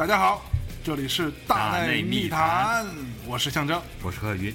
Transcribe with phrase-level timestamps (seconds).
[0.00, 0.42] 大家好，
[0.82, 2.86] 这里是大内密密谈，
[3.26, 3.78] 我是象征。
[4.02, 4.50] 我是贺云，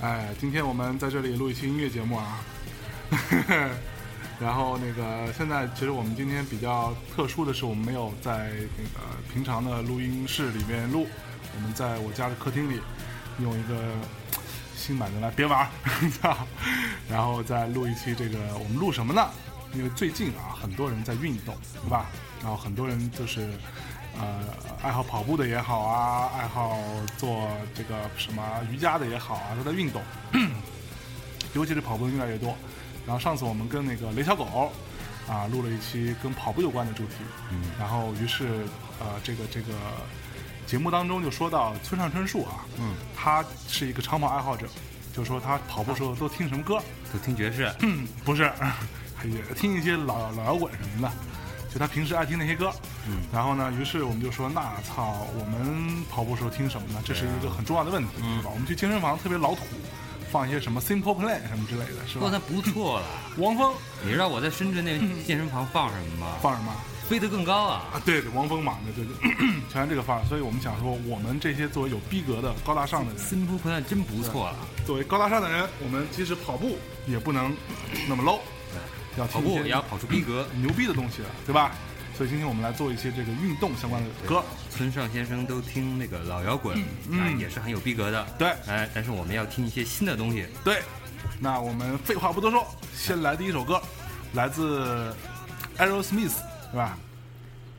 [0.00, 2.42] 哎，今天我们在这里录一期音乐节目啊。
[4.42, 11.06] 然后那个，现在其实我们今天比较特殊的是，我们没有在那个平常的录音室里面录，
[11.54, 12.80] 我们在我家的客厅里
[13.38, 13.76] 用一个
[14.74, 15.68] 新买的来别玩儿，
[16.20, 16.36] 操
[17.08, 19.30] 然后再录一期这个，我们录什么呢？
[19.74, 22.10] 因为最近啊，很多人在运动，对吧？
[22.40, 23.48] 然后很多人就是
[24.20, 24.40] 呃，
[24.82, 26.78] 爱好跑步的也好啊，爱好
[27.16, 30.02] 做这个什么瑜伽的也好啊，都在运动，
[31.54, 32.54] 尤其是跑步的越来越多。
[33.06, 34.72] 然后上次我们跟那个雷小狗
[35.28, 37.14] 啊录了一期跟跑步有关的主题，
[37.50, 38.64] 嗯，然后于是
[39.00, 39.72] 呃这个这个
[40.66, 44.66] 节目当中就说到村上春树啊，嗯，他是一个长跑爱好者，
[45.12, 46.80] 就说他跑步时候都听什么歌？
[47.12, 48.50] 都听爵士，嗯，不是，
[49.24, 51.14] 也听一些老老摇滚什么的，
[51.72, 52.70] 就他平时爱听那些歌。
[53.08, 57.00] 嗯，然后呢，于是我们就说，那操，我们跑步时候听什么呢？
[57.04, 58.50] 这是一个很重要的问题，嗯对吧？
[58.52, 59.62] 我们去健身房特别老土，
[60.30, 62.28] 放一些什么 Simple Play 什么之类的，是吧？
[62.30, 63.06] 那不错了。
[63.38, 63.72] 王峰
[64.04, 66.36] 你知道我在深圳那 健身房放什么吗？
[66.42, 66.72] 放什么？
[67.08, 67.82] 飞得更高啊！
[67.92, 69.36] 啊，对对，王峰嘛，对对对，
[69.70, 70.24] 全是这个范儿。
[70.24, 77.54] 所以我们想说，我们这些作为有逼格的高大上的人，Simple Play 真不错了，作为高大上的人，我们即使跑步也不能
[78.08, 78.38] 那么 low，
[79.16, 80.46] 要跑步也要跑出逼格。
[80.56, 81.72] 牛逼的东西了，对吧？
[82.16, 84.44] 所以今天我们来做一些这个运动相关的歌。
[84.70, 88.26] 村上先生都听那个老摇滚，嗯哎，也是很有逼格的。
[88.38, 90.46] 对哎，但是我们要听一些新的东西。
[90.62, 90.82] 对，
[91.40, 93.80] 那我们废话不多说，先来第一首歌，
[94.34, 95.14] 来自
[95.78, 96.34] Aerosmith，
[96.70, 96.98] 是吧？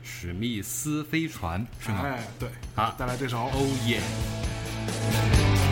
[0.02, 2.02] 史密斯飞船是吗？
[2.04, 3.38] 哎，对，好带来这首。
[3.38, 5.63] Oh yeah！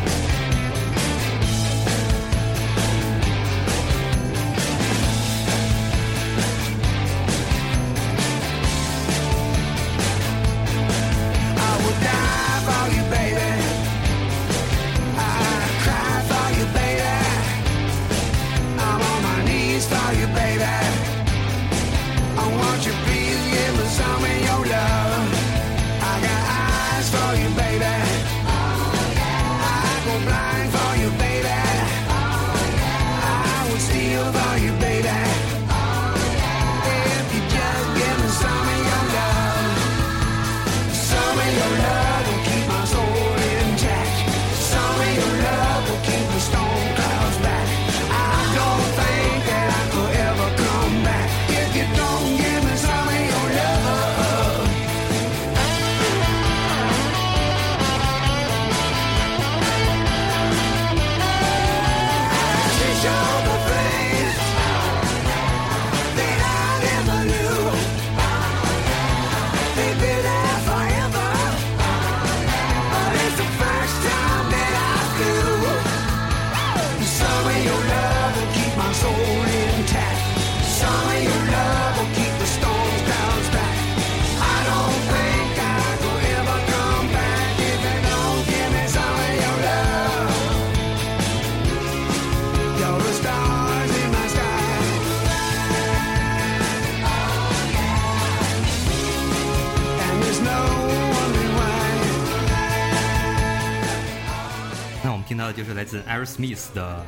[105.63, 107.07] 就是来自 Aerosmith 的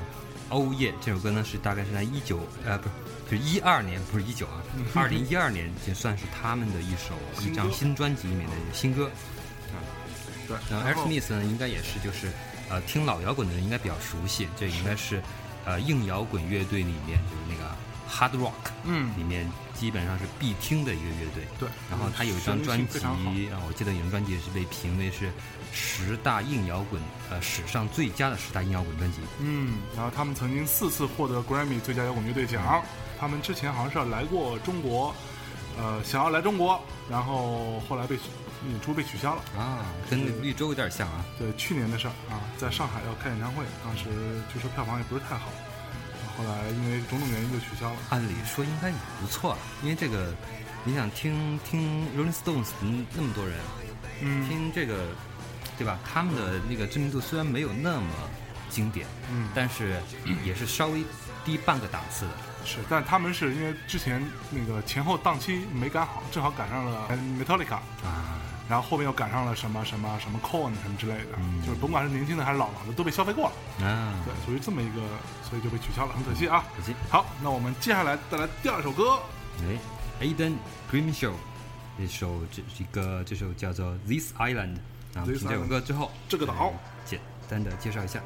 [0.55, 2.89] 《Oh Yeah》这首歌呢，是大概是在一九呃不
[3.29, 4.63] 是，是一二年，不是一九啊，
[4.95, 9.11] 二零一二年也算是他们的一首一张新专辑里面的新歌。
[10.47, 12.31] 对，然后然后 Aerosmith 呢，应该也是就是
[12.71, 15.21] 呃听老摇滚的人应该比较熟悉，这应该是
[15.65, 17.75] 呃硬摇滚乐队里面就是那个
[18.09, 21.45] Hard Rock 嗯里面基本上是必听的一个乐队。
[21.59, 25.31] 对然后他有一张专辑旋律性非常好，然后我记得有张专辑是被评为是
[25.73, 29.19] 十大硬摇滚呃史上最佳的十大硬摇滚专辑。
[29.41, 32.83] 嗯，然后他们曾经四次获得 Grammy 最佳摇滚乐队奖。
[33.19, 35.15] 他们之前好像是要来过中国，
[35.79, 38.17] 呃，想要来中国，然后后来被
[38.69, 39.43] 演出被取消了。
[39.57, 41.25] 啊，跟那绿洲有点像啊。
[41.39, 44.05] 对，去年的事儿啊，在上海要开演唱会，当时
[44.53, 45.49] 据说票房也不是太好，
[46.37, 47.97] 后来因为种种原因就取消了。
[48.11, 50.35] 按理说应该也不错啊，因为这个，
[50.85, 53.59] 你想听听 Rolling Stones 嗯那么多人，
[54.21, 55.07] 嗯听这个，
[55.79, 55.99] 对吧？
[56.05, 58.07] 他们的那个知名度虽然没有那么
[58.69, 60.01] 经典，嗯，但是
[60.45, 61.05] 也是稍微
[61.45, 62.33] 低半个档次的。
[62.67, 67.09] 是，但他们是因为之前那个前后档期没赶好，正好赶上了
[67.39, 73.87] Metallica，啊，然后后面又赶上了什么什么什么 Coin 什么之类的，就是甭管是年轻的还是老老的，都被消费过了。
[73.87, 75.03] 啊，对，属于这么一个，
[75.49, 76.65] 所以就被取消了，很可惜啊。
[76.77, 76.95] 可惜。
[77.11, 79.19] 好，那我们接下来带来第二首歌，
[79.61, 79.79] 哎
[80.25, 80.55] ，Aiden
[80.91, 81.35] Green Show，
[81.99, 84.77] 这首这一个这首叫做《This Island》，
[85.13, 86.73] 然后 This 听这首歌之后，这个岛呃
[87.05, 88.21] 简单的介绍一下。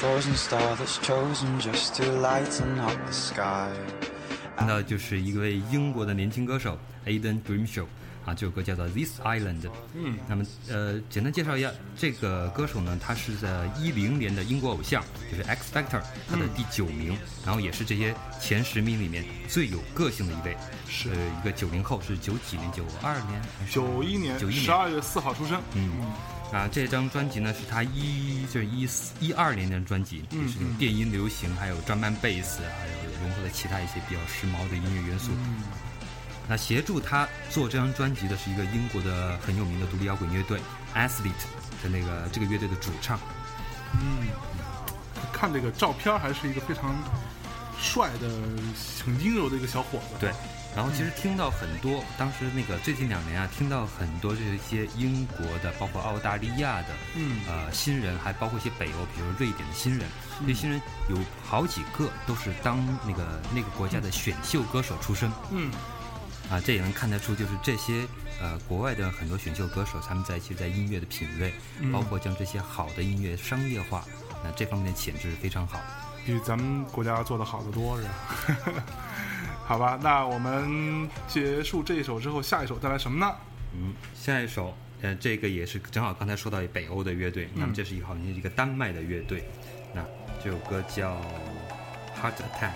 [0.00, 3.72] Frozen star that's chosen just to lighten up the sky.
[4.56, 7.84] 听到就是一位英国的年轻歌手 Aiden Grimshaw
[8.24, 9.62] 啊，这首歌叫做《This Island》。
[9.94, 20.56] 嗯，那么呃，简单介绍一下这个歌手呢，他是在一零年的英国偶像，就是 X Factor 他的第九名，然后也是这些前十名里面最有个性的一位。
[20.88, 21.10] 是。
[21.10, 22.70] 呃一个九零后，是九几年？
[22.70, 24.64] 九二年九一年九一年。
[24.64, 25.90] 十二月四号出生，嗯，
[26.52, 35.30] 啊，这张专辑呢是他一就是一四一二年的专辑，也是有电音流行，还有专门贝斯，还有融合了其他一些比较时髦的音乐元素。
[36.48, 40.58] 那协助他做这张专辑的是一个英国的很有名的独立摇滚乐队
[40.94, 41.46] Athlete
[41.82, 43.20] 的那个这个乐队的主唱。
[43.92, 44.28] 嗯
[45.32, 46.96] 看这个照片还是一个非常
[47.80, 48.28] 帅的、
[49.04, 50.16] 很阴柔的一个小伙子。
[50.18, 50.32] 对，
[50.78, 57.40] 然后其实听到很多，当时那个最近两年啊，听到很多这些英国的，包括澳大利亚的，嗯。
[57.48, 60.06] 呃，新人，还包括一些北欧，比如瑞典的新人，
[60.42, 65.68] 这些新人有好几个都是当那个那个国家的选秀歌手出身，嗯，
[66.48, 68.06] 啊，这也能看得出，就是这些
[68.40, 71.52] 呃国外的很多选秀歌手，他们在其实在音乐的品味，
[71.92, 74.04] 包括将这些好的音乐商业化，
[74.44, 75.80] 那这方面的潜质非常好。
[76.24, 78.84] 比咱们国家做的好得多，是吧？
[79.68, 83.36] 好吧，那我们结束这一首之后，下一首带来什么呢？
[83.74, 89.44] 嗯，下一首，呃，这个也是正好刚才说到北欧的乐队，那么这是一个好像是一个丹麦的乐队，
[89.94, 90.02] 那
[90.42, 91.12] 这首歌叫
[92.18, 92.72] 《Heart Attack》。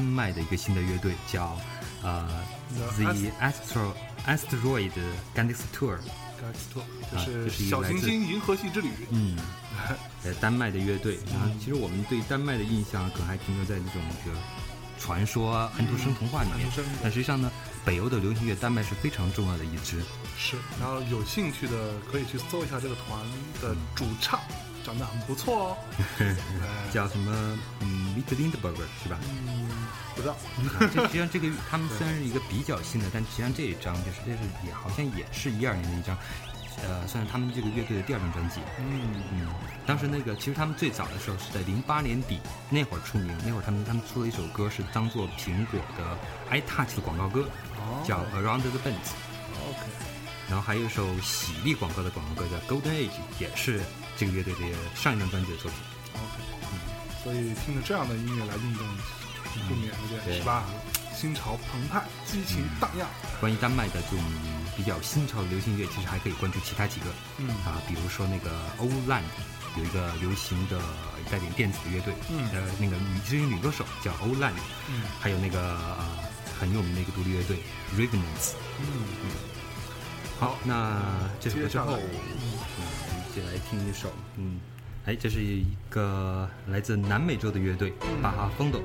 [0.00, 1.54] 丹麦的一个新的乐队，叫
[2.02, 2.26] 呃
[2.96, 3.92] The Astro
[4.26, 4.92] Asteroid
[5.36, 5.98] Gandex Tour。
[6.40, 6.80] 该斯特，
[7.12, 8.88] 就啊是小行星银河系之旅。
[9.10, 9.36] 嗯，
[10.24, 11.18] 呃，丹麦的乐队。
[11.30, 14.32] 然后，其实我们对丹麦的印象可能还停留在那种就
[14.98, 16.66] 传说啊、安徒生童话里面。
[17.02, 17.52] 但实际上呢，
[17.84, 20.00] 北欧的流行乐，丹麦是非常重要的一支。
[20.38, 23.20] 是，然后有兴趣的可以去搜一下这个团
[23.60, 24.40] 的主唱，
[24.82, 25.76] 长得很不错哦。
[26.20, 26.34] 哎
[26.90, 27.58] 叫什么？
[27.80, 29.18] 嗯 m i t Lindberger 是吧？
[29.46, 29.68] 嗯，
[30.20, 30.34] 不知道。
[30.34, 36.16] 啊这实际上这个他们虽然是一个比较新的，但实际上这一张就是这是也好像也是一二年的一张，
[36.84, 38.60] 呃，算是他们这个乐队的第二张专辑。
[38.78, 39.48] 嗯，嗯，
[39.86, 46.18] 当时那个其实他们最早的时候是在零八年底那会儿出名，那会儿他们他们出了一首歌是当做苹果的
[46.50, 48.94] iTouch 的广告歌，哦叫 Around the Bend。
[49.68, 49.80] OK，
[50.48, 53.80] 然后还有一首喜力广告的广告歌叫 Golden Age，也是
[54.16, 55.80] 这个乐队的上一张专辑的作品。
[56.14, 56.78] OK，嗯
[57.22, 59.19] 所以听着这样的音乐来运动，很
[59.68, 60.64] 不免有点、对是吧？
[61.16, 63.06] 心潮澎湃，激情荡漾。
[63.40, 64.24] 关于丹麦的这种
[64.76, 67.06] 比较新潮的流行乐，其实还可以关注其他几个，
[67.38, 69.22] 嗯啊，比如说那个欧兰
[69.76, 70.80] 有一个流行的
[71.30, 74.52] 带点电子的乐队，嗯呃，那个女知名女歌手叫欧兰，
[74.88, 76.06] 嗯还有那个呃
[76.58, 77.58] 很有名的一个独立乐队
[77.96, 78.54] Revenants。
[78.80, 78.86] 嗯
[79.22, 79.30] 嗯，
[80.38, 81.02] 好，那
[81.38, 82.00] 这首歌之后，嗯，
[82.78, 84.58] 我们一起来听一首，嗯，
[85.04, 87.92] 哎，这是一个来自南美洲的乐队
[88.22, 88.80] 巴哈风斗。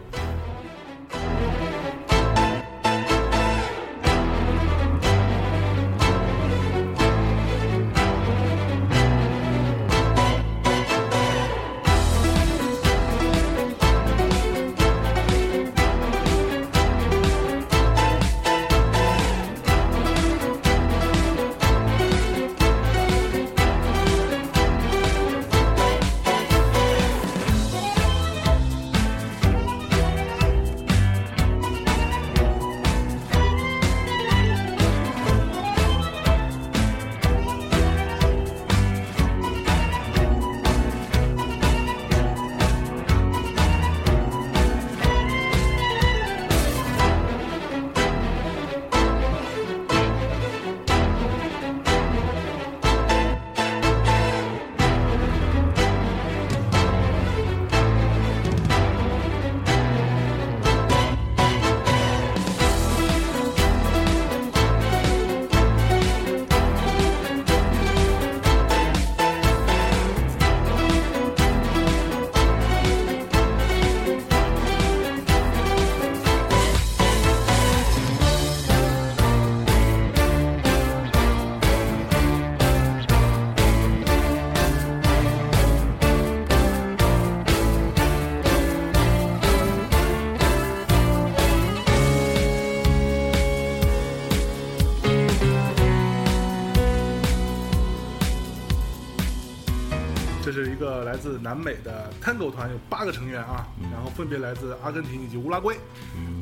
[100.75, 105.77] 一个来自南美的 Tango 团，有八个成员啊，然后分别来自阿根廷以及乌拉圭。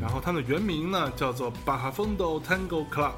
[0.02, 3.14] 然后他们的原名呢叫做 Bahafondo Tango Club。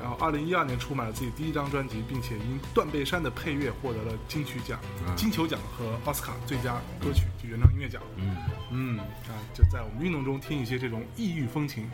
[0.00, 4.78] 然后，二零一二年出版了自己第一张专辑，并且因断背山的配乐获得了金曲奖、
[5.16, 8.02] 金球奖和奥斯卡最佳歌曲就原创音乐奖。
[8.16, 8.36] 嗯，
[8.70, 11.90] 嗯啊，就在我们运动中听一些这种异域风情，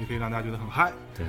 [0.00, 0.94] 也可以让大家觉得很嗨。
[1.14, 1.26] 对，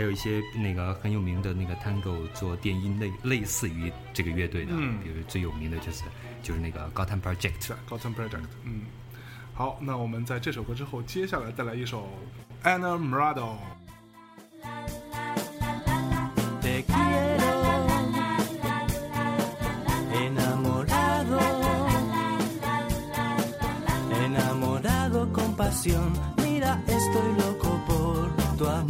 [0.00, 6.04] 还有一些那个很有名的那个 Tango 做电音类类似于这个乐队的，嗯比如最有名的就是
[6.42, 7.66] 就是那个 Gotham Project。
[7.66, 8.46] 是 Gotham Project。
[8.64, 8.84] 嗯，
[9.52, 12.08] 好，那我们在这首歌之后，接下来再来一首
[12.64, 13.58] Anna enamorado,
[24.24, 26.10] enamorado con pasión.
[26.38, 28.89] Mira, estoy loco por tu amor.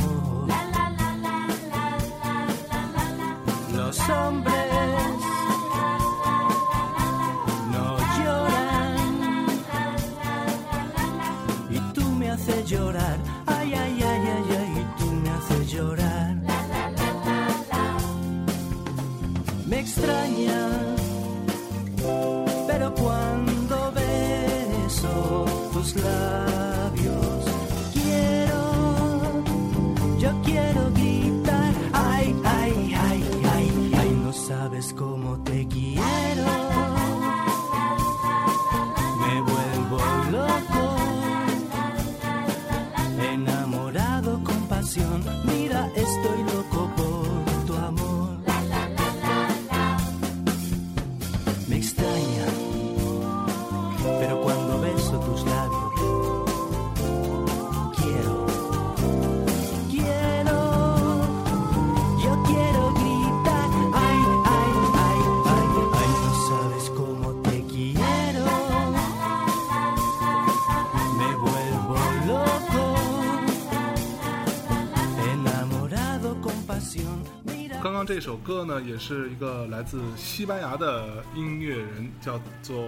[77.82, 82.84] 刚刚这首歌呢，也是一个来自西班牙的音乐人，叫做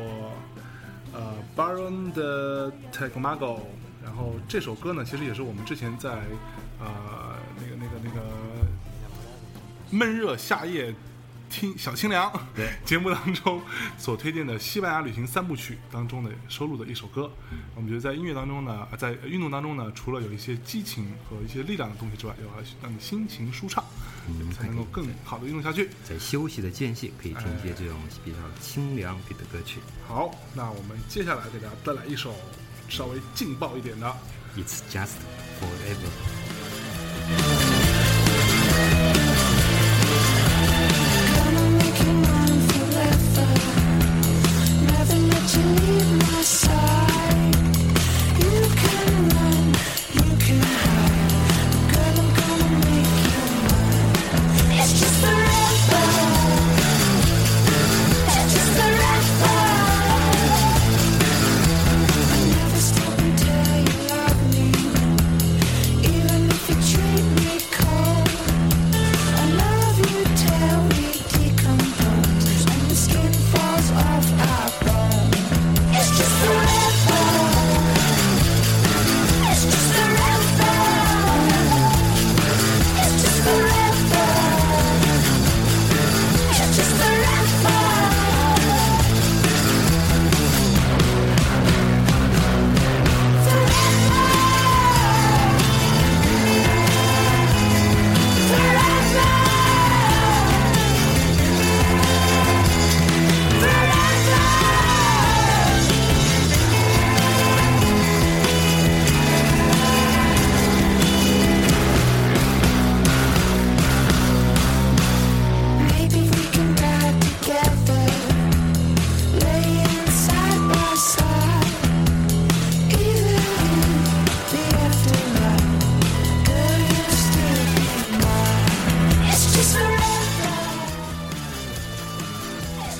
[1.14, 3.60] 呃 Baron de Tegmago。
[4.04, 6.10] 然后这首歌呢，其实也是我们之前在
[6.78, 8.20] 呃那个那个那个
[9.90, 10.94] 闷热夏夜
[11.48, 13.62] 听小清凉对 节目当中
[13.96, 17.30] 所推荐的西班牙旅行三部曲当中的收录的一首歌。
[17.74, 23.82] 我们觉得在音乐当中呢，呃在运动当中呢，除了有一些激情和一些力量的东西之外，也要让你心情舒畅，
[24.52, 25.90] 才能够更好的运动下去。
[26.04, 29.80] 在休息的间隙可以听一些这种比较清凉点的歌曲。
[30.06, 32.34] 好，那我们接下来给大家带来一首
[32.88, 34.14] 稍微劲爆一点的。
[34.56, 35.16] It's just
[35.58, 37.61] forever。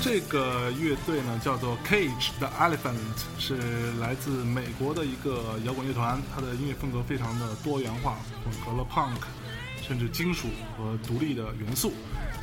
[0.03, 9.21] 这个乐队呢叫做 Cage the Elephant，是来自美国的一个摇滚乐团，它的音乐风格非常的多元化，混合了 punk，
[9.81, 11.93] 甚至金属和独立的元素。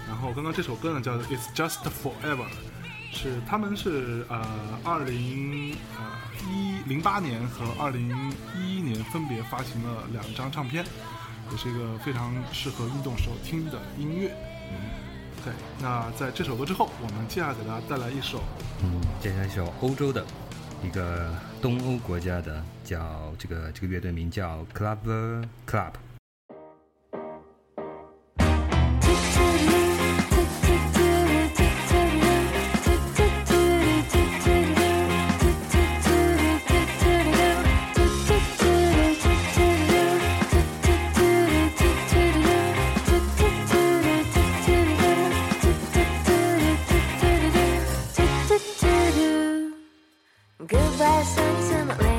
[0.08, 2.46] 然后刚刚这首歌呢叫做 It's Just Forever，
[3.12, 4.42] 是他们是呃
[4.82, 6.02] 二零呃
[6.50, 10.82] 一零八年和二零一一年分别发行了两张唱片，
[11.52, 14.34] 也是一个非常适合运动时候听的音乐。
[15.42, 18.40] 对，那在这首歌之后，我们接下来给大家带来一首
[18.82, 20.22] 嗯，接下来一首欧洲的
[20.84, 25.92] 一个东欧国家的，叫这个这个乐队名叫 Club Club。
[51.00, 52.09] Last in my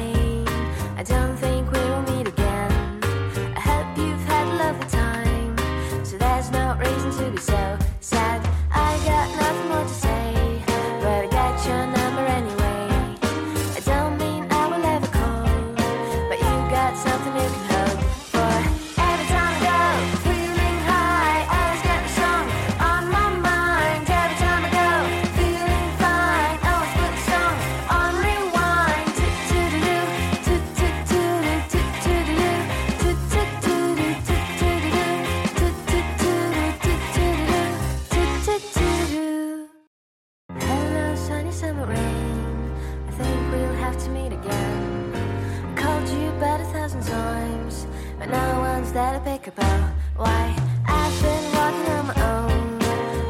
[43.90, 45.12] have to meet again.
[45.14, 47.86] I called you about a thousand times,
[48.18, 49.58] but no one's there to pick up.
[49.58, 50.54] Oh, why?
[50.86, 52.78] I've been walking on my own.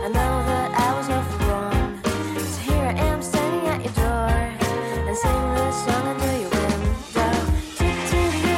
[0.05, 2.01] I know that I was awful wrong.
[2.37, 4.31] So here I am standing at your door
[5.07, 7.35] and sing this song under your window.
[7.79, 8.57] Do-do-do,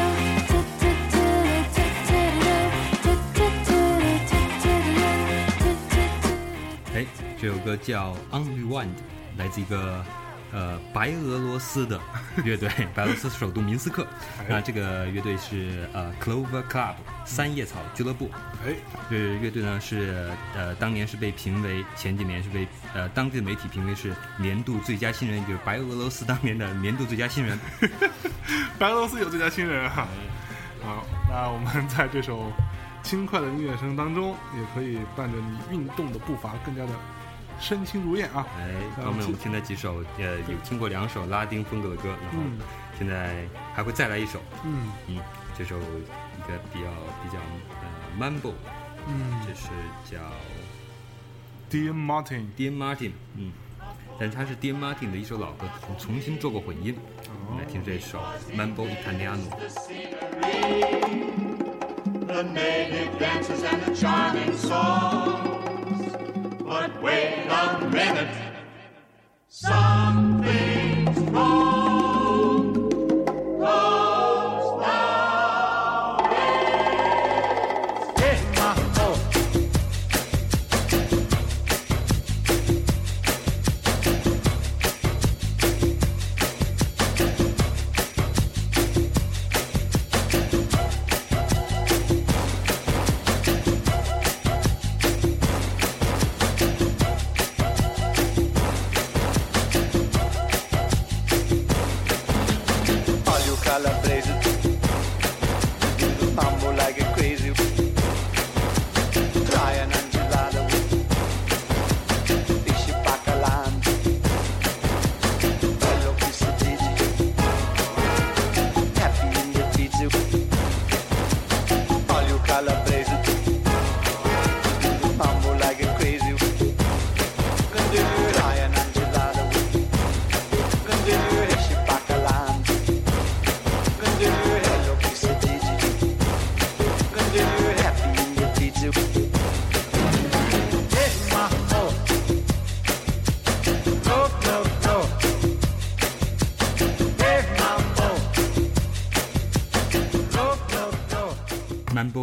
[6.94, 7.06] 哎，
[7.40, 8.96] 这首歌叫 Unrewind，
[9.36, 10.04] 来自一个
[10.53, 11.99] 呃白俄罗斯的
[12.45, 14.05] 乐队，白俄罗斯首都明斯克。
[14.47, 16.93] 那这个乐队是呃 Clover Club
[17.25, 18.29] 三叶草俱乐部。
[18.65, 18.73] 哎，
[19.09, 27.59] 这乐队呢是呃当年是被评为前几年是被呃当地的媒体评为是年度最佳新人，就是白俄罗斯当年的年度最佳新人。
[28.77, 30.07] 白俄罗斯有最佳新人啊！
[30.83, 32.51] 好，那我们在这首
[33.01, 36.91] 轻快的音乐声当中，也可以伴着你运动的步伐更加的
[37.63, 38.45] 身轻如燕啊。
[38.59, 42.59] 哎，刚才，我们听了几首，呃，有听过两首拉丁风格的歌，然后嗯
[42.99, 44.91] 现在还会再来一首，嗯。
[45.07, 45.17] 嗯，
[45.57, 46.89] 这首一个比较
[47.23, 47.39] 比较
[47.79, 47.87] 呃
[48.19, 48.51] mambo，
[49.07, 49.41] 嗯。
[49.47, 49.69] 这是
[50.11, 50.19] 叫
[51.71, 53.53] ，Dear Martin，Dean Martin，嗯，
[54.19, 56.97] 但是它是 Dean Martin 的一首老歌，重重新做过混音。
[57.47, 58.19] 我们来听这首
[58.53, 59.39] Mambo Italiano。
[66.65, 68.35] But wait a minute,
[69.49, 71.82] something's wrong.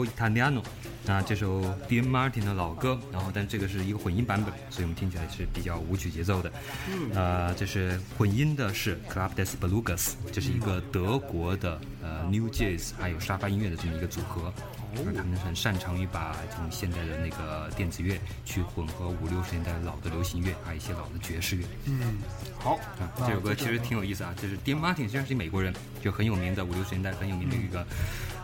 [0.01, 0.63] Mambo Italiano。
[1.07, 6.53] 那这首 Dean Martin 的老歌，然后但这个是一个混音版本，所以我们听起来是比较舞曲节奏的。
[6.89, 14.53] 嗯呃，这是混音的是 Club des Belugas，这是一个德国的呃 New Jazz 还有沙发音乐的这么一个组合。
[14.93, 21.65] 那他们很擅长于把这种现代的那个电子乐去混合五六十年代老的流行乐，还有一些老的爵士乐。
[21.87, 22.19] 嗯，
[22.59, 27.87] 好，啊，这首歌其实挺有意思啊，就是 Dean Martin 虽然是美国人，就很有名的五六十年代很有名的一个、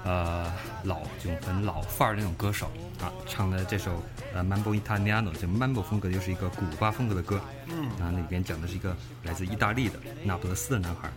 [0.07, 0.53] 呃
[0.85, 11.11] 老就很老范儿那种歌手啊，唱的这首呃 Mambo Italiano，就 Mambo 风格的又是一个古巴风格的歌，嗯，啊那里边讲的是一个来自意大利的那不勒斯的男孩，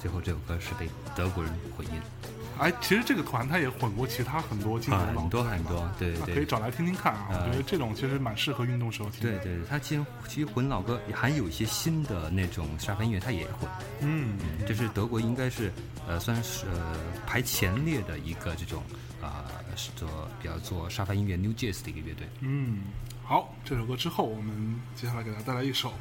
[0.00, 1.92] 最后这首歌是被德国人混音。
[2.62, 6.14] 哎，其实这个团他也混过其他很多经典老很多歌很多，对。
[6.32, 7.26] 可以找来听听看啊。
[7.30, 9.20] 我呃觉得这种其实蛮适合运动时候听。
[9.20, 13.68] 对对，对他其实其实混老歌也还有一些新的那种沙发音乐，他也混。
[14.00, 15.72] 嗯，这是德国应该是
[16.06, 16.96] 呃算是呃
[17.26, 18.82] 排前列的一个这种
[19.20, 19.46] 啊、
[19.76, 20.08] 是做
[20.40, 22.26] 比较做沙发音乐 New Jazz 的一个乐队。
[22.40, 22.82] 嗯，
[23.24, 25.92] 好，这首歌之后，我们接下来给大家带来一首，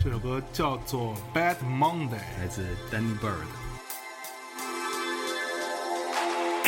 [0.00, 2.08] 这首歌叫做《Bad Monday》。
[2.38, 3.67] 来自 Danny Bird。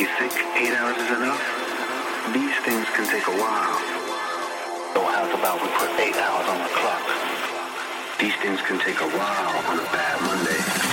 [0.01, 2.33] You think eight hours is enough?
[2.33, 3.77] These things can take a while.
[4.95, 7.05] So how's about we put eight hours on the clock?
[8.19, 10.90] These things can take a while on a bad Monday.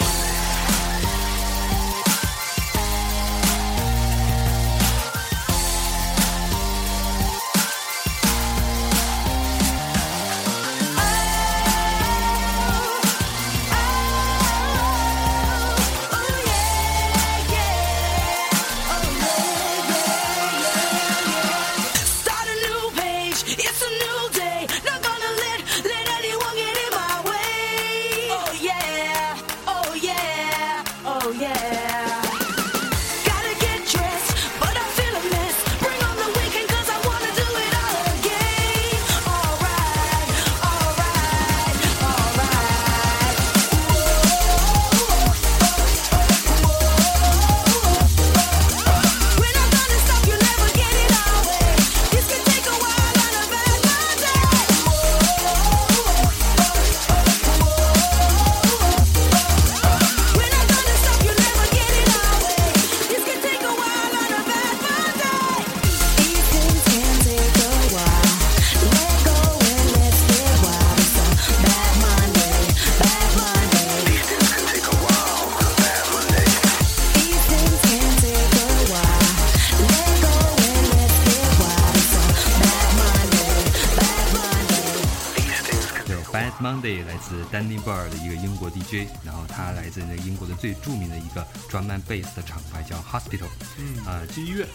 [87.27, 94.67] 自 Danny Bird 的一个英国 DJ，然后他来自那英国的最著名的一个专门 bass 的厂牌叫 Hospital，嗯啊、去医院，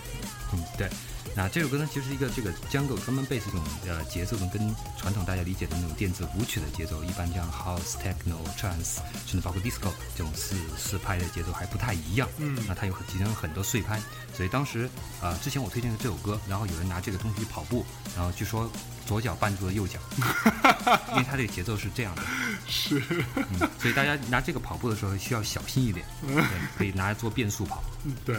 [0.53, 0.89] 嗯，对。
[1.35, 12.29] 那这首歌呢，其实是一个这个 jungle 专门贝斯这种呃节奏呢，跟传统大家理解的那种电子舞曲的节奏，一般像 house、techno、trance，甚至包括 disco 这种四四拍的节奏还不太一样。
[12.39, 14.01] 嗯那它有其中有很多碎拍，
[14.35, 14.89] 所以当时
[15.23, 18.71] 呃之前我推荐的这首歌，然后有人拿这个东西跑步，然后据说
[19.07, 19.99] 左脚绊住了右脚，
[21.13, 22.23] 因为它这个节奏是这样的。
[22.69, 23.03] 是，
[23.37, 26.45] 嗯，所以大家拿这个跑步的时候需要小心一点，对，
[26.77, 27.83] 可以拿来做变速跑。
[28.05, 28.37] 嗯 对，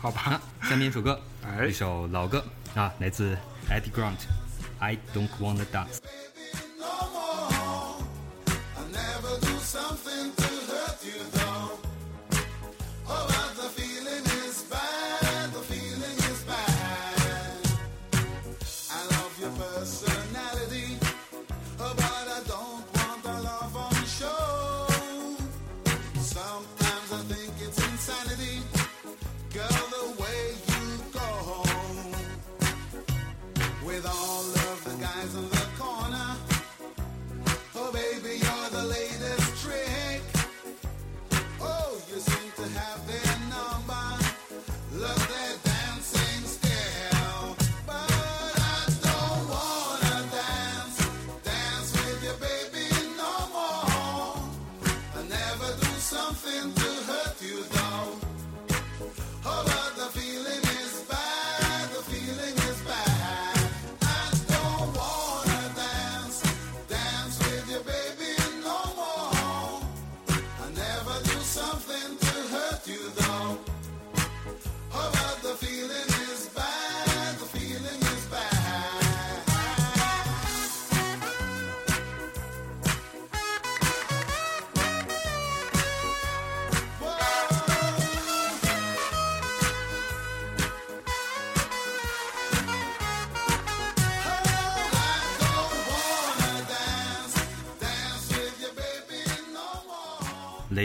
[0.00, 2.43] 好吧啊，，下面一首歌，哎一首老歌
[2.75, 3.37] 啊，来自
[3.69, 5.99] Eddie Grant，I Don't Wanna Dance。
[8.77, 9.51] I never do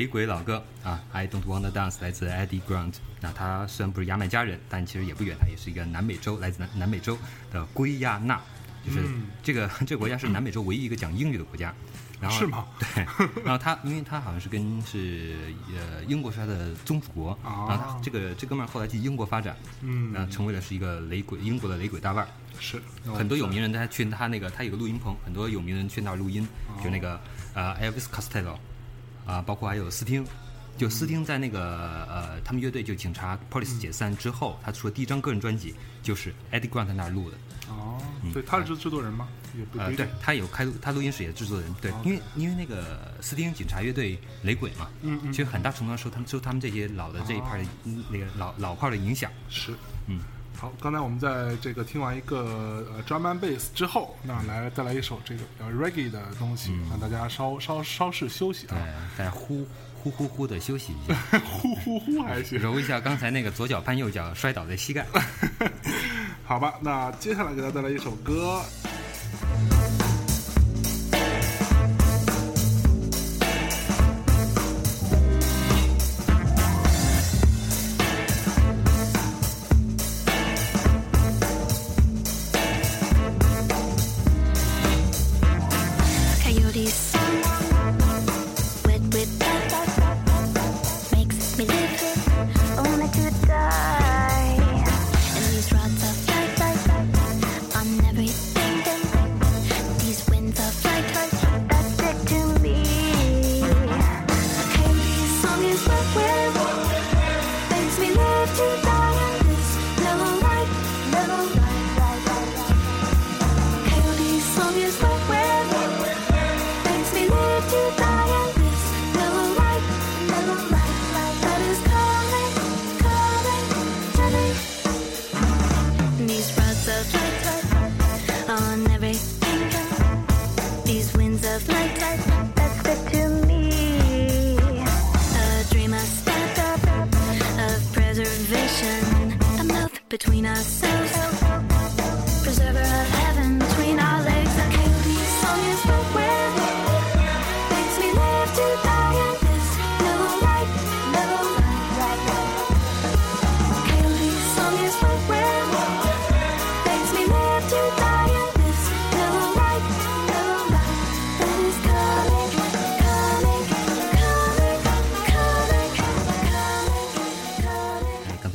[0.02, 2.96] 雷鬼老哥啊，I Don't Wanna Dance 来自 Eddie Grant。
[3.20, 7.16] 那他虽然不是牙买加人，但其实也不远，他也是一个南美洲，来自南南美洲
[7.52, 8.42] 的圭亚那，
[8.84, 9.08] 就是
[9.44, 11.72] 这个、这个国家是南美洲唯一一个讲英语的国家。
[12.20, 13.06] 然后是吗 对，
[13.44, 15.36] 然后他因为他好像是跟是
[15.76, 22.30] 呃英国是他的宗主国，啊然后他这个这哥们儿后来去英国发展，嗯然后成为了是一个雷鬼英国的雷鬼大腕儿。
[22.60, 26.48] 是很多有名人他去他那个他有个录音棚，很多有名人去那儿录音，
[26.84, 27.20] 就那个
[27.56, 28.56] 呃 Elvis Costello
[29.32, 30.26] 啊、包括还有斯汀。
[30.78, 37.38] 就斯汀在那个呃，他们乐队就警察 Police 解散之后，他出的第一张个人专辑就是 Eddie Grant 那儿录的。
[37.70, 38.02] 哦，
[38.34, 39.28] 对，他是制制作人吗？
[39.56, 49.74] 也不不呃，对他有开录，他录音室也制作人，对，因为因为那个斯汀警察乐队雷鬼嘛，嗯嗯其实很大程度上受他们受他们这些老的这一派的、嗯那个老老炮儿的影响，是，
[50.08, 50.20] 嗯。
[50.62, 61.16] 好，刚才我们在这个听完一个呃 drum and bass 之后，那来再来一首这个比较 reggae 的东西，让大家稍稍稍事休息对啊，，再呼呼呼呼的休息一下，
[61.50, 62.60] 呼呼呼还行。
[62.60, 65.04] 揉一下刚才那个左脚绊右脚摔倒的膝盖。
[66.46, 68.62] 好吧，那接下来给大家带来一首歌，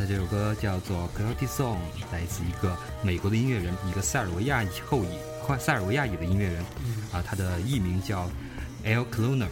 [0.07, 1.79] 叫做 Quality Song，
[2.13, 6.65] 来自一个美国的音乐人，一个塞尔维亚裔后裔，或塞尔维亚裔的音乐人，
[7.13, 8.31] 啊，他的艺名叫
[8.85, 9.05] L.
[9.13, 9.49] Cloner，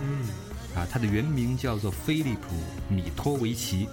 [0.00, 0.28] 嗯，
[0.74, 2.54] 啊，他的原名叫做菲利普
[2.88, 3.88] 米托维奇。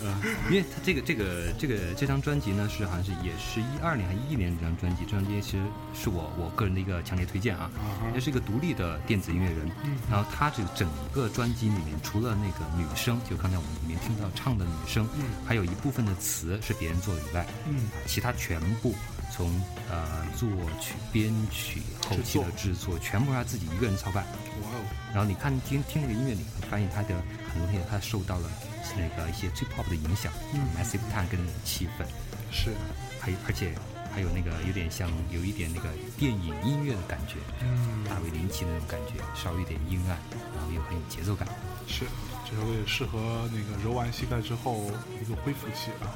[0.00, 7.70] 呃， 因为他这个这个这个这张专辑呢，是好像是也是一二年还是一一年这张专辑，这张专辑其实是我我个人的一个强烈推荐啊，
[8.14, 9.70] 也是一个独立的电子音乐人。
[10.10, 15.08] 然后他这个整个专辑里面，除了那个女声，就刚才我们里面听到唱的女声，
[15.46, 18.94] 还有一部分的词是别人做的以外，嗯，其他全部
[19.32, 19.50] 从
[19.90, 24.24] 呃作曲、编曲、后期的制作，全部是他自己一个人操办。
[24.62, 27.16] 哇哦，然后你看听听那个音乐你，会发现他的
[27.48, 28.50] 很多东西，他受到了
[28.94, 32.04] 那个一些 J pop 的影响，嗯，massive time 跟那种气氛，
[32.52, 32.74] 是，
[33.18, 33.74] 还有而且
[34.14, 40.18] 还有那个有点像有一点那个电影音乐的感觉，嗯，大卫林奇那种感觉，稍微有点阴暗，
[40.54, 41.48] 然后又很有节奏感。
[41.88, 42.04] 是，
[42.44, 44.90] 这首歌也适合那个揉完膝盖之后
[45.20, 46.12] 一个恢复期啊。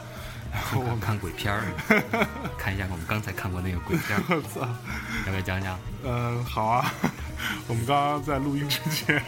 [0.52, 1.62] 然 后我们看看鬼片儿，
[2.59, 4.61] 看一下我们刚才看过那个鬼片儿，我操，
[5.26, 5.78] 要不要讲讲？
[6.04, 6.92] 嗯，好啊。
[7.68, 9.22] 我们刚刚在录音之前，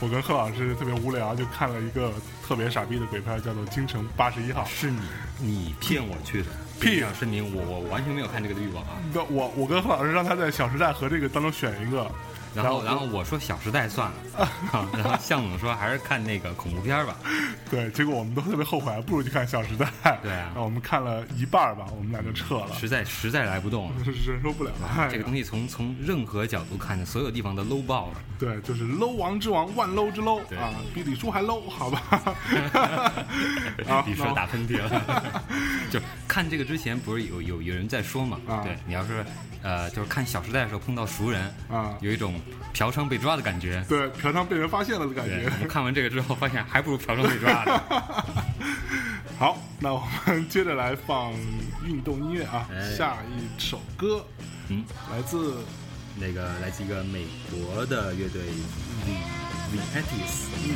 [0.00, 2.10] 我跟贺老师特别无聊，就看了一个
[2.46, 4.64] 特别傻逼的鬼片，叫做《京城八十一号》。
[4.66, 5.02] 是你
[5.38, 6.48] 你骗我去的，
[6.80, 8.92] 屁想声明我我完全没有看这个的欲望啊。
[9.12, 12.10] 那我我跟贺老师让他在《小时代》和这个当中选一个，
[12.54, 17.16] 然后然后我说《小时代》算了，啊然后向总说还是看那个恐怖片儿吧。
[17.70, 19.86] 对，结果我们都特别后悔，不如去看《小时代》。
[20.22, 23.94] 对啊我们看了一半儿吧，我们俩就撤了，实在实在来不动了。
[24.04, 24.70] 忍受不了。
[24.96, 28.14] 哎这个东西从从任何角度看，所有地方都 low 爆了。
[28.38, 32.02] 对，就是 low 王之王，万 low 之 low 啊，比李叔还 low，好吧？
[33.88, 35.42] 啊 李叔打喷嚏了，
[35.90, 38.38] 就看这个之前不是有有有人在说嘛？
[38.48, 39.24] 啊对你要是
[39.62, 42.38] 呃，就是看《小时代》的时候碰到熟人啊有一种
[42.72, 43.84] 嫖娼被抓的感觉。
[43.88, 45.50] 对，嫖娼被人发现了的感，觉我。
[45.58, 47.82] 们看完这个之后，发现还不如嫖娼被抓的。
[49.38, 51.32] 好，那我们接着来放
[51.84, 54.24] 运动音乐啊，哎下一首歌，
[54.68, 55.56] 嗯，来自
[56.16, 58.42] 那个来自一个美国的乐队
[59.04, 59.14] The
[59.72, 60.74] The Antis，Just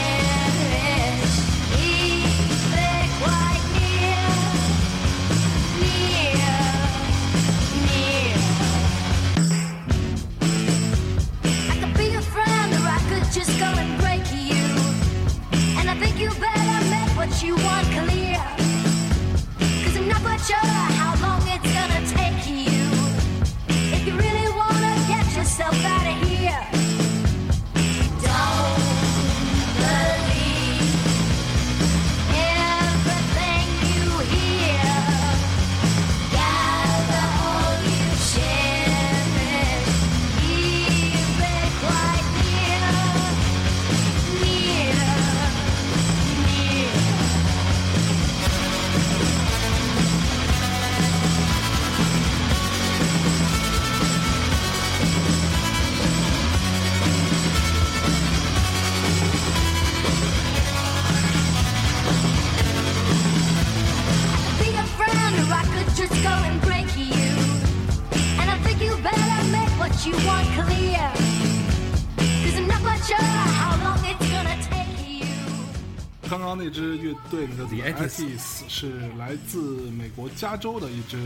[76.29, 81.17] 刚刚那支乐队的 The The Antis 是来自美国加州的一支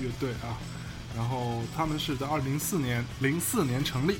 [0.00, 0.54] 乐队啊，
[1.16, 4.18] 然后他们是在二零零四年零四年成立，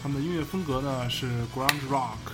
[0.00, 2.30] 他们的音乐风格呢是 ground rock，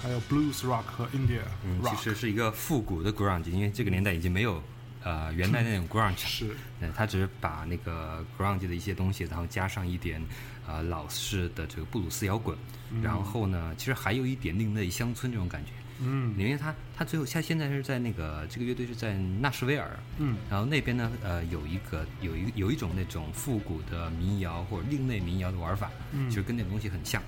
[0.00, 4.62] 还有 blues rock 和 India 嗯，rock，其实是一个复古的 ground，因为这个年代已经没有
[5.04, 10.22] 呃原来那种 grunge， 是嗯，他只是把那个 grunge 的一些东西，然后加上一点
[10.66, 12.56] 呃老式的这个布鲁斯摇滚，
[13.02, 15.72] 然后呢，其实还有一点另类乡村这种感觉。
[16.00, 27.20] 嗯因为他他最后他现在是在那个这个乐队是在纳什维尔，嗯然后那边呢呃有一个有一有一种那种复古的民谣或者另类民谣的玩法，嗯其实跟那个东西很像。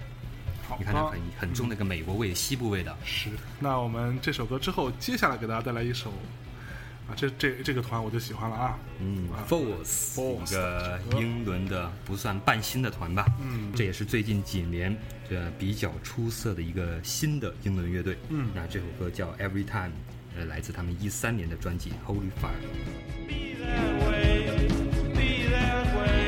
[0.78, 2.96] 你看它很很重那个美国味、西部味道。
[3.04, 6.12] 是，那我们这首歌之后，接下来给大家带来一首
[7.10, 9.42] 啊，这这这个团我就喜欢了啊，嗯啊。
[9.48, 13.72] Force Force 一个英伦的不算半新的团吧，嗯。
[13.74, 14.96] 这也是最近几年
[15.28, 18.16] 这比较出色的一个新的英伦乐队。
[18.28, 18.48] 嗯。
[18.54, 19.92] 那这首歌叫 Every Time，
[20.36, 22.54] 呃，来自他们一三年的专辑 Holy Fire。
[25.50, 26.19] Try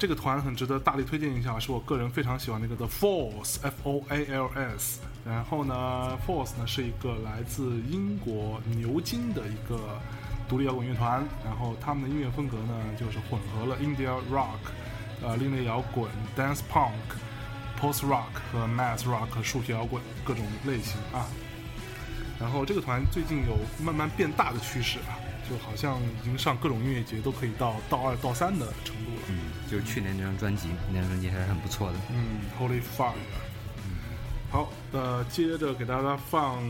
[0.00, 4.98] 这个团很值得大力推荐一下，是我个人非常喜欢的一个 The Force，F O A L S。
[5.26, 10.00] 然后呢，Force 呢是一个来自英国牛津的一个
[10.48, 14.72] 独立摇滚乐团，然后他们的音乐风格呢就是混合了 India Rock、
[15.20, 16.92] 呃另类摇滚、Dance Punk、
[17.78, 21.28] Post Rock 和 Math Rock 数学摇滚各种类型啊。
[22.40, 29.20] 然后这个团最近有慢慢变大的趋势啊，就好像已经上各种音乐节都可以到到二到三的程度了。
[29.70, 31.98] 嗯，就是去年那张专辑，那张专辑还是很不错的。
[32.10, 33.14] 嗯，Holy Fire。
[34.50, 36.60] 好，呃，接着给大家放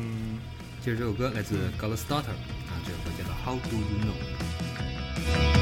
[0.83, 2.35] 接着这首歌来自 God's Daughter，
[2.69, 5.60] 啊，这首歌叫做 How Do You Know。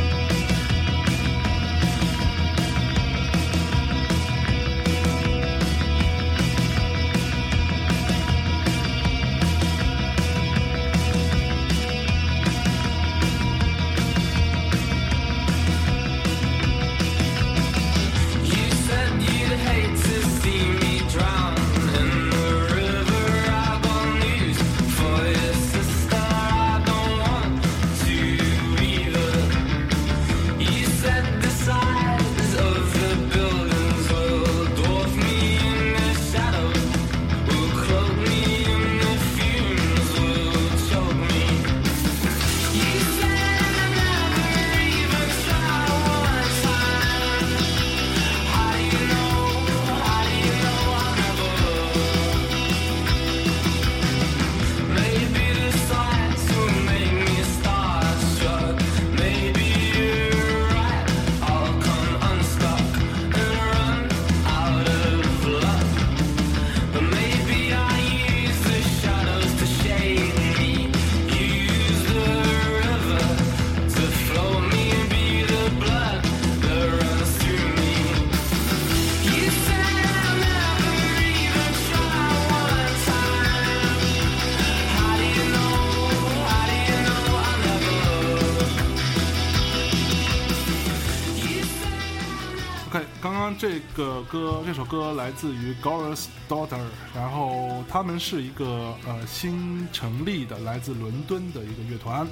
[94.30, 96.78] 歌，这首歌来自于 Gora's Daughter，
[97.14, 102.26] 然后他们是一个呃新成立的来自伦敦的一个乐团，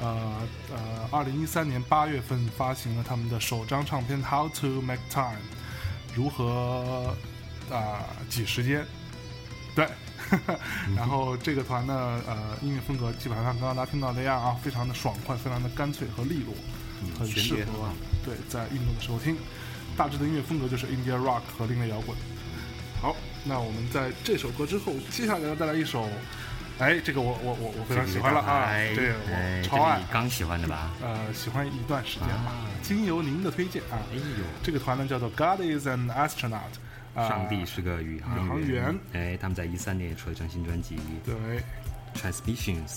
[0.00, 5.24] 呃呃，二零一三年八月份发行了他们的首张唱片《How to Make Time》，
[6.14, 7.16] 如何
[7.70, 8.84] 啊、挤时间，
[9.74, 9.88] 对。
[10.96, 16.52] 然后这个团呢，呃，音乐风格基本上刚刚大家听到那样啊，非常的爽快，非常的干脆和利落，
[17.16, 17.90] 很旋适合
[18.24, 19.36] 对在运动的时候听。
[19.96, 22.16] 大致的音乐风格就是 India Rock 和另类摇滚。
[23.00, 26.08] 好，那我们在这首歌之后，接下来要带来一首，
[26.78, 30.92] 哎，这个我我我我非常喜欢了啊，哎对哎我超爱刚喜欢的吧？
[31.02, 32.68] 呃，喜欢一段时间吧啊。
[32.82, 36.72] 经由您的推荐啊，哎呦，这个团呢叫做 God is an astronaut，
[37.14, 41.34] 啊上帝是个宇航员哎，他们在一三年也出了一张新专辑对。
[42.18, 42.88] 《Transmissions》。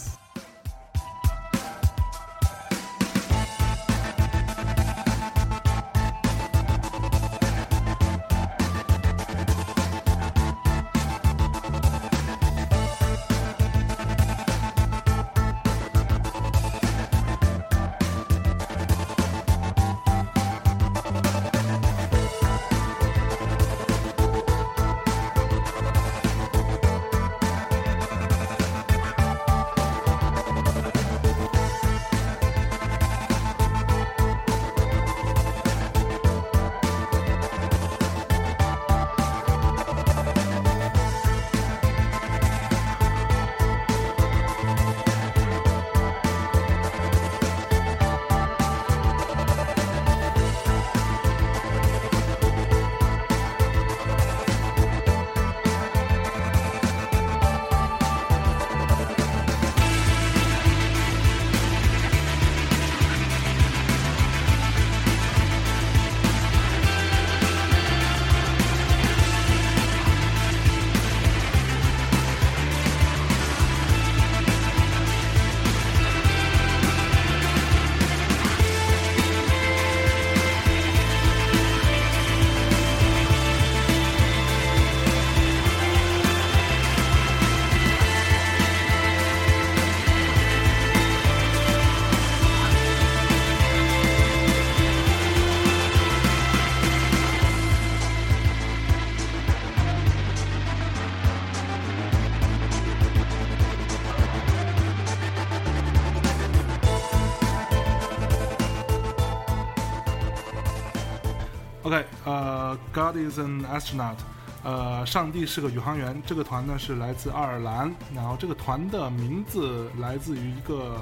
[113.00, 114.18] ，God is an astronaut，
[114.64, 116.22] 呃，上帝是个宇航员。
[116.26, 121.02] 这个团呢是来自爱尔兰，然后这个团的名字来自于一个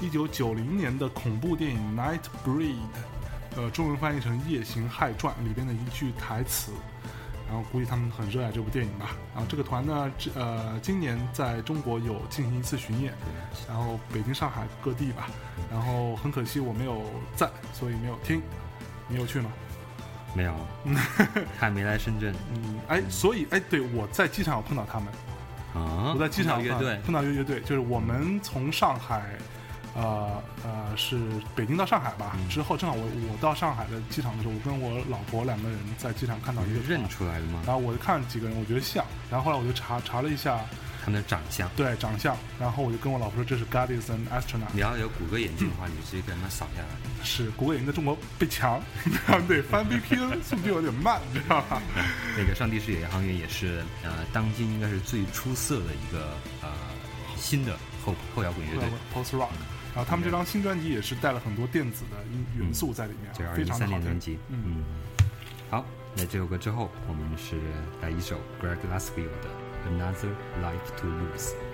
[0.00, 2.72] 一九九零年的恐怖电影《Nightbreed》，
[3.56, 6.72] 呃，中文翻译成《夜行骇传》里边的一句台词。
[7.46, 9.10] 然后估计他们很热爱这部电影吧。
[9.34, 13.12] 然后这个团呢，呃，今年在中国有进行一次巡演，
[13.68, 15.28] 然后北京、上海各地吧。
[15.70, 17.02] 然后很可惜我没有
[17.36, 18.40] 在，所以没有听。
[19.08, 19.52] 你有去吗？
[20.34, 20.54] 没有，
[21.58, 22.34] 还没来深圳。
[22.52, 25.08] 嗯，哎，所以哎，对我在机场有碰到他们，
[25.74, 26.12] 啊。
[26.12, 29.22] 我在机场碰到乐队，碰到一个乐队，就是我们从上海，
[29.94, 31.18] 呃呃，是
[31.54, 32.48] 北京到上海吧，嗯。
[32.48, 37.62] 之后正好我我到上海的机场的时候，我跟我老婆两个人在机场看到一个认出来的吗？
[37.64, 40.58] 然后我就看了几个人，我觉得像，然后后来我就查查了一下，
[41.04, 41.68] 他们的长相。
[41.76, 47.24] 对长相，然后我就跟我老婆说这是 g a r d i s a n astronaut，你要有谷歌眼镜的话，你就直接给他们扫下来。
[47.24, 48.82] 是谷歌眼镜在中国被抢，
[49.46, 51.82] 对，翻 VPN 速度有点慢，你知道吧？
[52.38, 56.30] 那个上帝视野航员也是呃，当今应该是最出色的一个
[56.62, 56.68] 呃
[57.36, 58.88] 新的后后摇滚乐队。
[59.14, 59.50] post rock，
[59.94, 63.88] 然后他们这张新专辑也是带了很多电子的音元素在里面，非常好听。
[63.88, 64.38] 年专辑。
[64.48, 64.84] 嗯，嗯，
[65.70, 65.84] 好，
[66.16, 67.56] 那这首歌之后，我们是
[68.00, 69.48] 来一首 Greg Glassfield 的
[69.86, 71.73] 《Another Life to Lose》。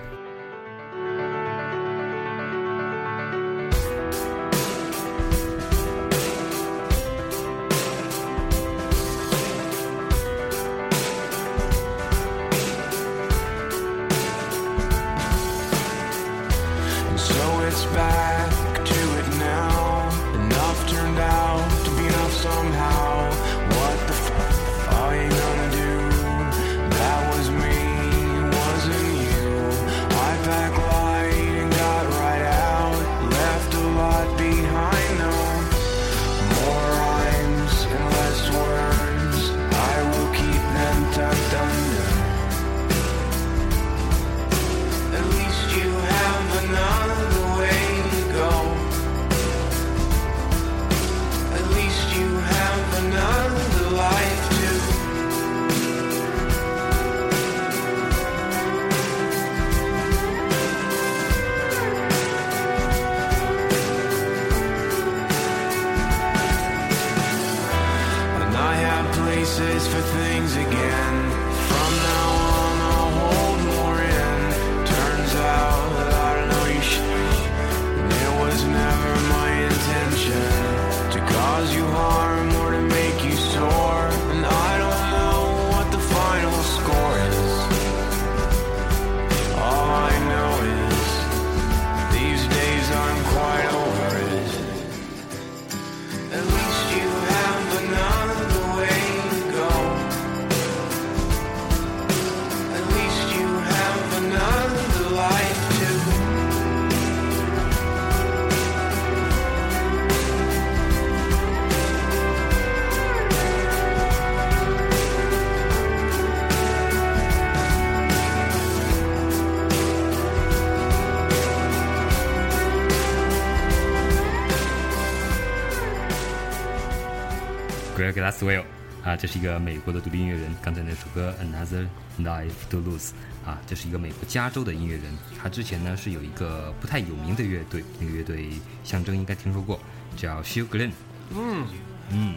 [129.20, 130.50] 这是一个美国的独立音乐人。
[130.62, 131.86] 刚才那首歌《Another
[132.24, 133.10] Life to Lose》
[133.46, 135.14] 啊，这是一个美国加州的音乐人。
[135.38, 138.48] 他之前呢是有一个不太有名的乐队，那个乐队
[138.82, 139.78] 象征应该听说过，
[140.16, 140.92] 叫 Shil Glenn。
[141.36, 141.66] 嗯，
[142.10, 142.36] 嗯，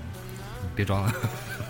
[0.75, 1.13] 别装了，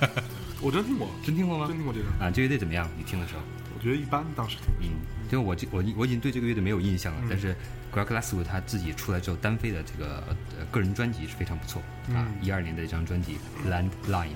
[0.59, 1.67] 我真听过，真听过吗？
[1.67, 2.89] 真听过这个，啊，这乐队怎么样？
[2.97, 3.41] 你听的时候？
[3.77, 4.95] 我觉得一般，当时听的时候。
[4.95, 7.55] 嗯，就我这我我已经对这个乐队没有印象了，但是
[7.93, 10.23] Greg Glasswood 他自己出来之后单飞的这个
[10.57, 11.83] 呃个人专辑是非常不错
[12.15, 13.37] 啊，一二年的一张专辑
[13.69, 14.29] 《Landline》。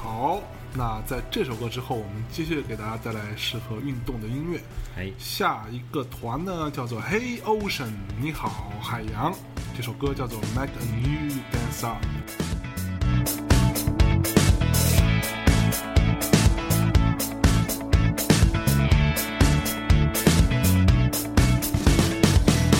[0.00, 0.40] 好，
[0.74, 4.60] 那在这首歌之后，我们继续给大家带来适合运动的音乐。
[4.96, 9.34] 哎，下一个团呢叫做 Hey Ocean，你好海洋。
[9.76, 12.02] 这首歌叫做 Make a New Dance Up。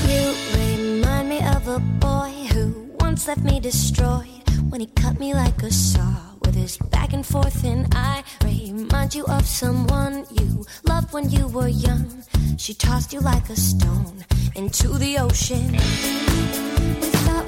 [0.07, 5.35] You remind me of a boy who once left me destroyed when he cut me
[5.35, 6.01] like a saw
[6.52, 7.64] with his back and forth.
[7.64, 12.24] And I remind you of someone you loved when you were young.
[12.58, 14.26] She tossed you like a stone
[14.56, 15.72] into the ocean.
[15.72, 17.48] We thought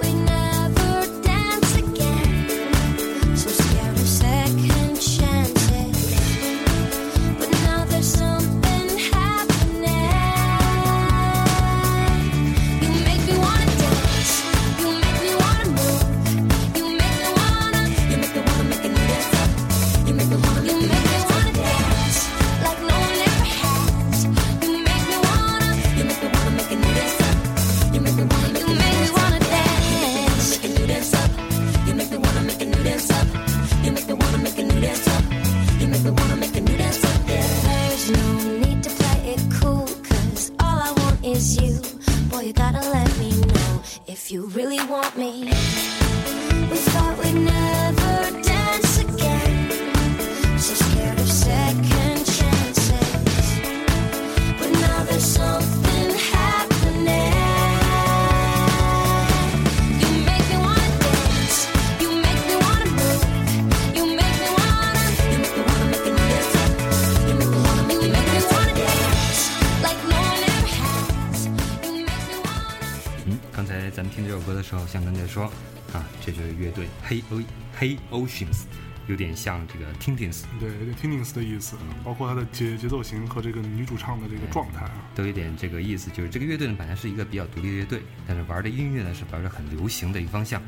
[79.07, 85.09] 有点像这个 Tintins，对，有点 Tintins 的意思，包括它的节节奏型和这个女主唱的这个状态啊。
[85.13, 86.09] 都有点这个意思。
[86.11, 90.61] 就是这个乐队呢，本来是一个比较独立的乐队，但是玩的音乐呢是玩的很流行的一个方向。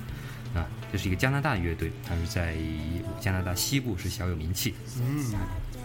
[0.53, 2.55] 啊，这是一个加拿大乐队，它是在
[3.19, 4.73] 加拿大西部是小有名气。
[4.99, 5.33] 嗯，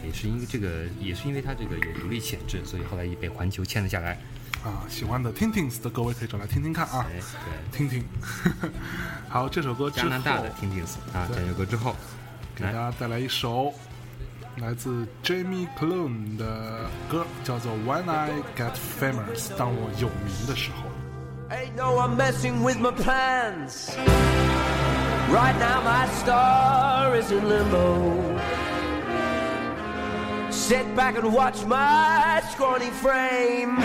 [0.05, 4.21] 也是因为这个，也是因为它这个有独立潜质，所以后来也被环球签了下来。
[4.65, 7.21] 啊，喜欢的 Tintins 的各位可以找来听听看啊，哎，
[7.71, 8.05] 对，听听。
[9.29, 11.97] 好，这首歌之后加拿大的 Tintins 啊，这首歌之后，
[12.55, 13.73] 给大家带来一首
[14.57, 20.91] 来自 Jamie Clone 的歌，叫做《When I Get Famous》，当我有名的时候。
[21.51, 23.91] Ain't no one messing with my plans.
[25.33, 28.39] Right now my star is in limbo.
[30.51, 33.79] Sit back and watch my scrawny frame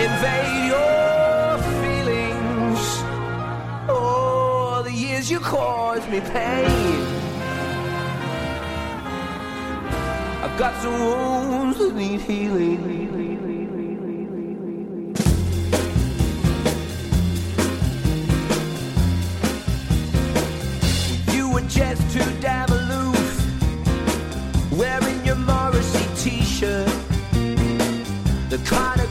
[0.00, 2.80] invade your feelings.
[3.88, 7.00] Oh, the years you caused me pain.
[10.42, 13.02] I've got some wounds that need healing.
[21.66, 23.34] Just too damn aloof,
[24.70, 26.86] wearing your Morrissey t-shirt.
[28.48, 29.03] The kind of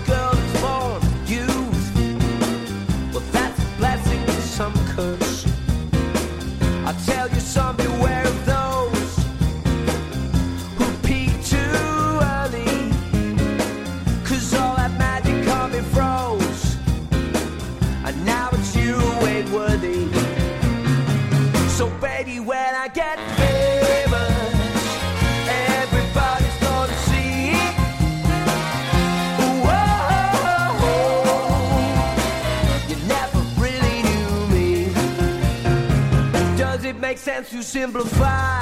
[37.23, 38.59] sense you simplify?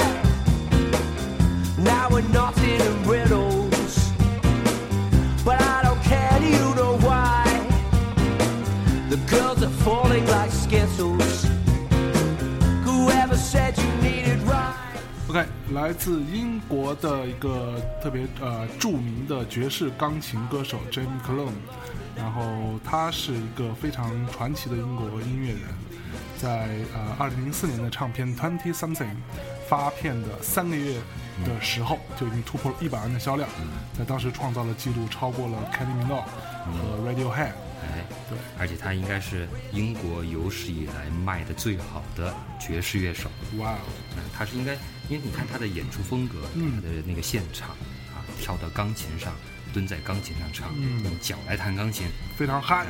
[1.80, 4.12] Now we're nothing in riddles,
[5.44, 6.40] but I don't care.
[6.40, 7.44] Do you know why?
[9.10, 11.48] The girls are falling like skittles.
[12.86, 14.76] Whoever said you needed right?
[15.28, 21.58] OK，来自英国的一个特别呃著名的爵士钢琴歌手 Jamie Clone，
[22.16, 25.62] 然后他是一个非常传奇的英国音乐人，
[26.42, 29.16] 在呃二零零四年的唱片 Twenty Something
[29.70, 30.96] 发片的三个月
[31.46, 33.48] 的时候就已经突破了一百万的销量，
[33.96, 36.24] 在当时创造了记录，超过了 Kylie Minogue
[36.66, 37.52] 和 Radiohead。
[37.84, 43.30] 哎，对，而且他应该是英国有史以来卖的最好的爵士乐手。
[43.58, 43.78] 哇哦，
[44.18, 44.74] 嗯，他是应该，
[45.10, 46.76] 因为你看他的演出风格，嗯。
[46.76, 47.70] 他的那个现场
[48.14, 49.34] 啊，跳到钢琴上，
[49.74, 52.08] 蹲在钢琴上唱，嗯用脚来弹钢琴，
[52.38, 52.86] 非常嗨。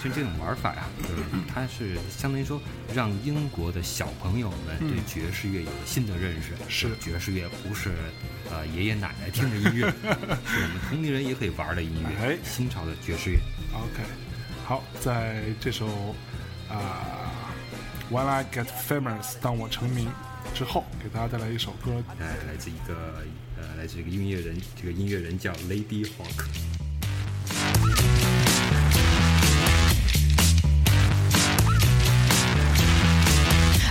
[0.00, 1.22] 所以这种玩法呀、 就是
[1.52, 2.58] 它是相当于说
[2.94, 6.52] 让英国的小朋友们对爵士乐有了新的认识。
[6.68, 7.92] 是爵士乐不是
[8.50, 9.86] 呃爷爷奶奶听的音乐，
[10.46, 12.28] 是我们同龄人也可以玩的音乐。
[12.30, 13.38] 哎新潮的爵士乐。
[13.74, 14.02] OK，
[14.64, 15.86] 好，在这首
[16.70, 17.30] 啊、
[18.10, 20.10] When I Get Famous》当我成名
[20.54, 23.22] 之后，给大家带来一首歌，哎，来自一个
[23.59, 26.45] 呃，来自一个音乐人，这个音乐人叫 Lady Hawk。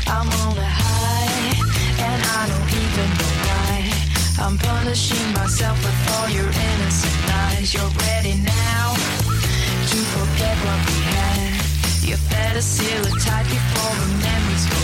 [0.06, 1.54] I'm on a high,
[1.98, 3.90] and I don't even know why.
[4.38, 7.72] I'm punishing myself with all your innocent lies.
[7.72, 11.64] You're ready now to forget what we had.
[12.02, 14.76] You better seal it tight before the memories go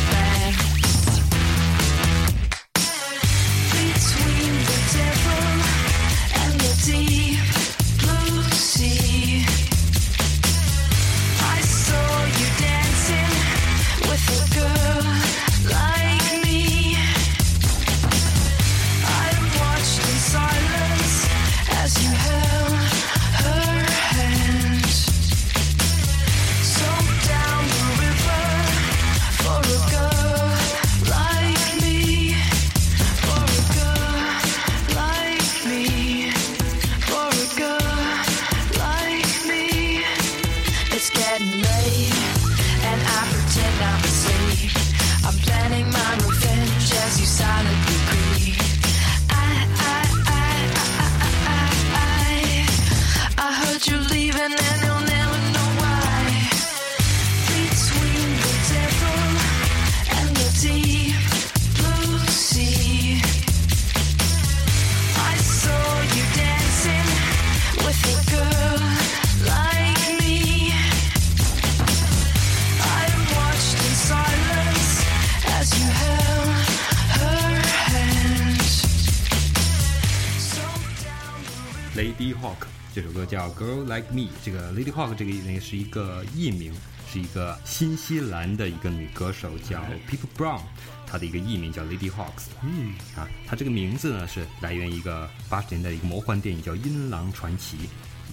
[83.85, 84.21] Like Me》。
[84.43, 86.73] 这个 Lady Hawk 这个也是一个艺名，
[87.11, 89.79] 是一个新西兰的一个女歌手，叫
[90.09, 90.61] Pip Brown。
[91.07, 97.77] 她的一个艺名叫 Lady Hawks，嗯，啊，她这个名字呢是来源于一个八十年代的一个魔幻电影叫《阴狼传奇》，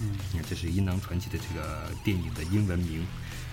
[0.01, 3.05] 嗯，你看这是《阴狼传奇》的这个电影的英文名。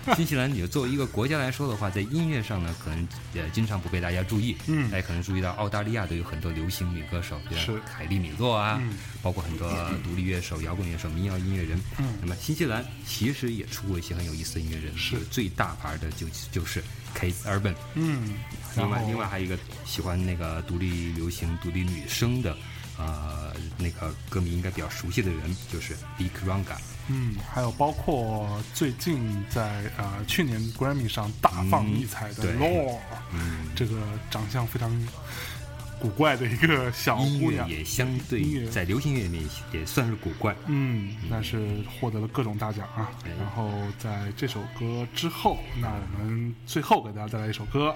[0.17, 4.55] 新西兰，你作为一个国家来说的话，在音乐上呢，可能也经常不被大家注意。
[4.67, 9.69] 嗯大家可能注意到澳大利亚都有很多流行女歌手，比如是凯莉米洛啊，嗯包括很多
[10.03, 11.79] 独立乐手、摇滚乐手、民谣音乐人。
[11.99, 16.83] 嗯那么新西兰其实也出过一些很有意思的音乐人，是最大牌的就就是
[17.15, 17.75] Kate Urban。
[17.95, 18.33] 嗯，
[18.75, 22.55] 然后另外，另外还有一个喜欢那个独立流行、独立女声的，
[22.97, 26.77] 呃，那个歌迷应该比较熟悉的人，就是 Big Ranga。
[27.07, 32.95] 嗯，还有包括最近在呃去年 Grammy 上大放异彩的 Law，、
[33.33, 33.97] 嗯，这个
[34.29, 34.89] 长相非常
[36.01, 40.55] 古怪的一个小音乐姑娘，也相对在流行乐里面也算是古怪。
[40.65, 43.11] 嗯，但是获得了各种大奖啊。
[43.23, 47.95] 哎然后在这首歌之后，那我们最后给大家带来一首歌，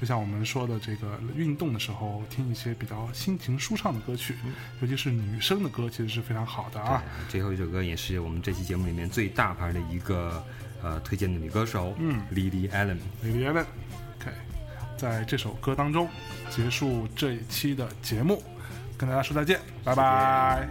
[0.00, 4.34] 就像我们说的，这个运动的时候听一些比较心情舒畅的歌曲，
[4.80, 10.44] 尤其是女生的歌，其实是非常好的啊。，最后一首歌也是我们这期节目里面最大牌的一个
[10.82, 12.98] 呃推荐的女歌手，嗯，Lily Allen。
[13.24, 13.66] Lily Allen。
[14.20, 14.30] OK，
[15.04, 16.08] 在这首歌当中
[16.48, 18.42] 结束这一期的节目
[18.96, 20.66] 跟大家说再见拜拜。